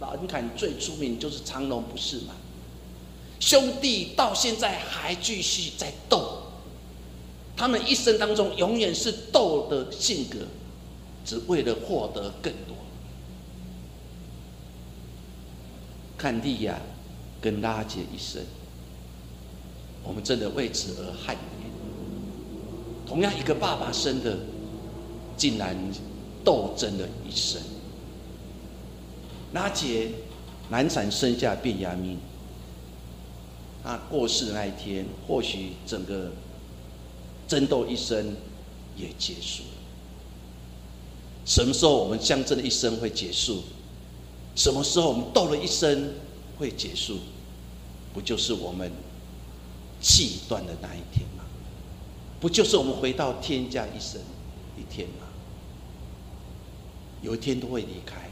[0.00, 2.34] 南坎最出名就是长隆，不是吗？
[3.38, 6.42] 兄弟到现在还继续在斗。
[7.62, 10.38] 他们一生当中永远是斗的性格，
[11.24, 12.74] 只为了获得更多。
[16.18, 16.80] 看利亚
[17.40, 18.42] 跟拉杰一生，
[20.02, 21.70] 我们真的为此而汗颜。
[23.06, 24.36] 同样一个爸爸生的，
[25.36, 25.76] 竟然
[26.44, 27.62] 斗争了一生。
[29.52, 30.10] 拉杰
[30.68, 32.16] 难产生下便雅悯，
[33.84, 36.32] 他过世那一天，或许整个。
[37.52, 38.34] 争斗一生
[38.96, 39.68] 也结束了。
[41.44, 43.62] 什么时候我们相争的一生会结束？
[44.56, 46.14] 什么时候我们斗了一生
[46.58, 47.18] 会结束？
[48.14, 48.90] 不就是我们
[50.00, 51.44] 气断的那一天吗？
[52.40, 54.18] 不就是我们回到天家一生
[54.78, 55.26] 一天吗？
[57.20, 58.30] 有一天都会离开，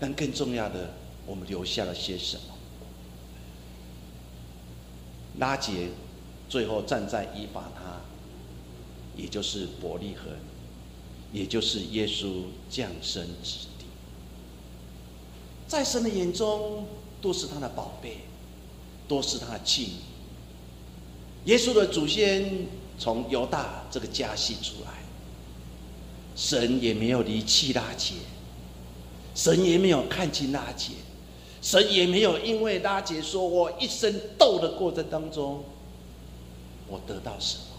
[0.00, 0.94] 但更重要的，
[1.26, 2.54] 我们留下了些什么？
[5.38, 5.88] 拉杰
[6.48, 8.00] 最后站在伊法他。
[9.16, 10.32] 也就是伯利恒，
[11.32, 13.84] 也就是耶稣降生之地，
[15.68, 16.86] 在神的眼中
[17.20, 18.18] 都是他的宝贝，
[19.06, 19.90] 都是他的器皿。
[21.50, 22.66] 耶稣的祖先
[22.98, 25.02] 从犹大这个家系出来，
[26.36, 28.14] 神也没有离弃拉杰，
[29.34, 30.92] 神也没有看清拉杰，
[31.60, 35.64] 神也没有因为拉杰说我一生斗的过程当中，
[36.88, 37.71] 我得到什么。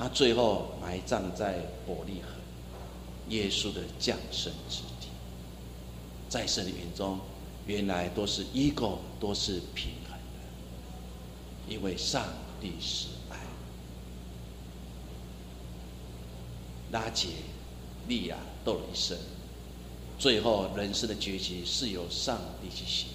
[0.00, 2.32] 他最后埋葬在伯利恒，
[3.28, 5.08] 耶稣的降生之地。
[6.26, 7.20] 在神的眼中，
[7.66, 12.24] 原来都是 ego，都是平衡的，因为上
[12.62, 13.36] 帝是爱。
[16.92, 17.28] 拉杰
[18.08, 19.18] 利亚斗了一生，
[20.18, 23.08] 最后人生的结局是由上帝去写。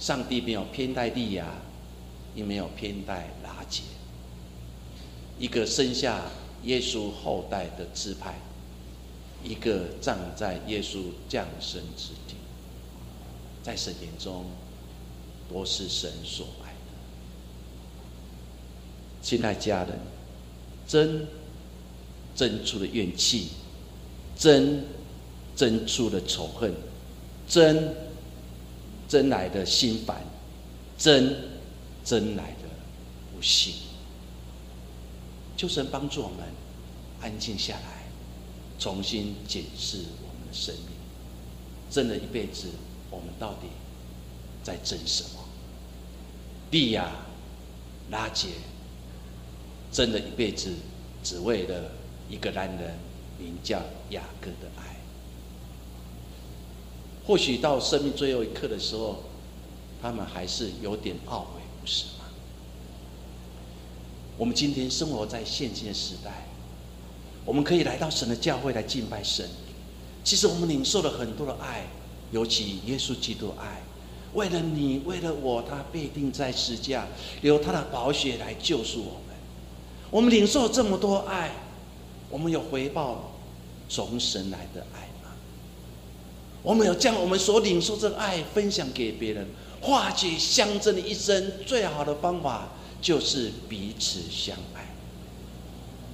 [0.00, 1.46] 上帝没有偏待利亚，
[2.34, 3.28] 也没有偏待，
[5.38, 6.22] 一个生下
[6.64, 8.38] 耶稣后代的支派，
[9.42, 12.34] 一个葬在耶稣降生之地，
[13.62, 14.46] 在神眼中
[15.52, 16.78] 都是神所爱的。
[19.22, 19.98] 亲爱家人，
[20.86, 21.26] 真
[22.34, 23.48] 真出了怨气，
[24.36, 24.84] 真
[25.56, 26.74] 真出了仇恨，
[27.48, 27.94] 真。
[29.06, 30.24] 真来的心烦，
[30.96, 31.36] 真
[32.02, 32.68] 真来的
[33.32, 33.74] 不幸，
[35.56, 36.38] 求神帮助我们
[37.20, 38.04] 安静下来，
[38.78, 40.94] 重新检视我们的生命。
[41.90, 42.68] 真的一辈子，
[43.10, 43.68] 我们到底
[44.62, 45.44] 在争什么？
[46.70, 47.08] 利亚、
[48.10, 48.48] 拉杰，
[49.92, 50.72] 真的一辈子
[51.22, 51.92] 只为了
[52.28, 52.98] 一个男人，
[53.38, 53.80] 名叫
[54.10, 54.96] 雅各的爱。
[57.24, 59.22] 或许到生命最后一刻的时候，
[60.02, 62.23] 他们还是有点懊悔，不是吗？
[64.36, 66.46] 我们今天生活在现今的时代，
[67.44, 69.48] 我们可以来到神的教会来敬拜神。
[70.24, 71.86] 其实我们领受了很多的爱，
[72.32, 73.82] 尤其耶稣基督的爱，
[74.32, 77.06] 为了你，为了我，他被钉在十字架，
[77.42, 79.36] 流他的宝血来救赎我们。
[80.10, 81.52] 我们领受这么多爱，
[82.28, 83.34] 我们有回报
[83.88, 85.30] 从神来的爱吗。
[86.62, 89.46] 我们有将我们所领受这个爱分享给别人，
[89.80, 92.70] 化解相争的一生，最好的方法
[93.04, 94.86] 就是彼此相爱。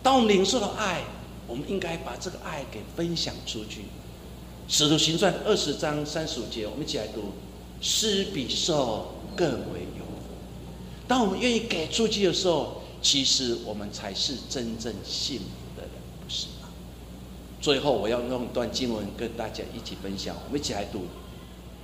[0.03, 1.05] 当我们领受了爱，
[1.47, 3.85] 我们应该把这个爱给分享出去。
[4.67, 7.27] 使徒行传二十章三十五节，我们一起来读：
[7.81, 10.05] 施比受更为有。
[11.07, 16.69] 当我们愿意给出去的时候，其实我们才是真正幸福的人，不是吗。
[17.61, 20.35] 最后，我要用一段经文跟大家一起分享。
[20.45, 21.03] 我们一起来读：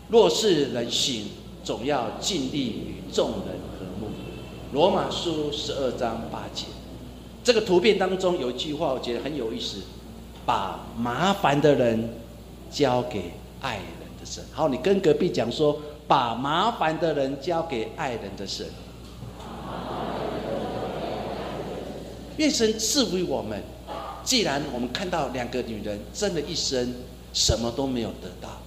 [0.08, 1.26] 若是人行，
[1.62, 4.10] 总要尽力与众人和睦。
[4.76, 6.66] 罗马书十二章八节。
[7.42, 9.78] 这个图片当中有一句话，我觉得很有意思：
[10.44, 12.10] 把麻烦的人
[12.70, 13.86] 交给爱人
[14.20, 14.44] 的神。
[14.52, 18.66] 好，你跟隔壁讲说：把麻烦的人交给爱人的神。
[22.36, 23.62] 愿神赐福于我们。
[24.22, 26.92] 既然我们看到两个女人真的一生
[27.32, 28.58] 什么都没有得到，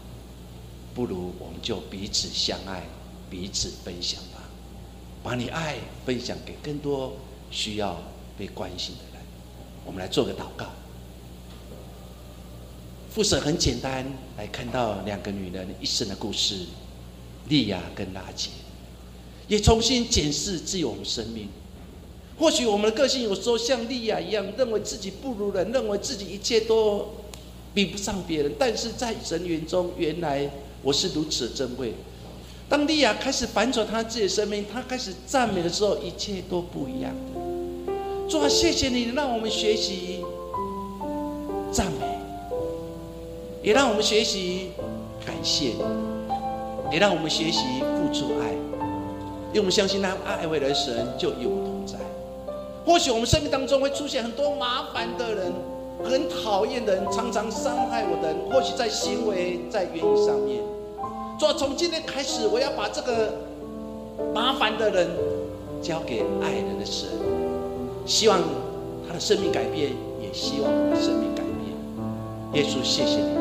[0.96, 2.82] 不如我们就彼此相爱，
[3.30, 4.39] 彼此分享吧，
[5.22, 7.14] 把你爱分享给更多
[7.52, 8.02] 需要
[8.38, 9.26] 被关心的人。
[9.86, 10.68] 我们来做个祷告。
[13.12, 14.06] 复审很简单，
[14.38, 16.66] 来看到两个女人一生的故事，
[17.48, 18.50] 利亚跟拉杰，
[19.48, 21.50] 也重新检视自己我们生命。
[22.38, 27.16] 或许我们的个性有时候像利亚一样，认为自己不如人，认为自己一切都
[27.74, 28.54] 比不上别人。
[28.58, 30.50] 但是在神眼中，原来
[30.84, 31.96] 我是如此珍贵。
[32.70, 37.12] 当利亚开始反转他自己的生命，他开始赞美的时候，一切都不一样。
[38.30, 40.24] 主啊，谢谢你让我们学习
[41.72, 42.06] 赞美，
[43.64, 44.70] 也让我们学习
[45.26, 45.72] 感谢，
[46.92, 48.54] 也让我们学习付出爱，
[49.48, 51.98] 因为我们相信那爱为的神就有同在。
[52.86, 55.52] 或许我们生命当中会出现很多麻烦的人，
[56.04, 58.38] 很讨厌的人，常常伤害我的人。
[58.52, 60.62] 或许在行为、在言语上面，
[61.40, 63.34] 说从今天开始，我要把这个
[64.36, 65.08] 麻烦的人
[65.82, 67.08] 交给爱人的神，
[68.06, 68.42] 希望
[69.08, 72.62] 他的生命改变，也希望我的生命改变。
[72.62, 73.38] 耶稣，谢谢你，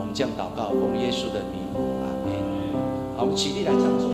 [0.00, 1.62] 我们将祷告奉耶稣的名，
[2.02, 2.34] 阿门。
[3.16, 3.98] 好，我们起立来唱。